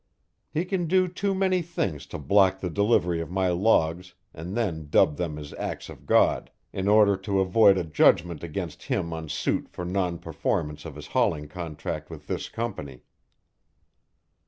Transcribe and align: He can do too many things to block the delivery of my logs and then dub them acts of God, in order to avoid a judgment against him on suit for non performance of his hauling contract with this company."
He 0.49 0.65
can 0.65 0.87
do 0.87 1.07
too 1.07 1.35
many 1.35 1.61
things 1.61 2.07
to 2.07 2.17
block 2.17 2.59
the 2.59 2.71
delivery 2.71 3.21
of 3.21 3.29
my 3.29 3.49
logs 3.49 4.15
and 4.33 4.57
then 4.57 4.89
dub 4.89 5.17
them 5.17 5.37
acts 5.59 5.89
of 5.89 6.07
God, 6.07 6.49
in 6.73 6.87
order 6.87 7.15
to 7.17 7.39
avoid 7.39 7.77
a 7.77 7.83
judgment 7.83 8.41
against 8.43 8.81
him 8.81 9.13
on 9.13 9.29
suit 9.29 9.69
for 9.69 9.85
non 9.85 10.17
performance 10.17 10.85
of 10.85 10.95
his 10.95 11.05
hauling 11.05 11.47
contract 11.47 12.09
with 12.09 12.25
this 12.25 12.49
company." 12.49 13.03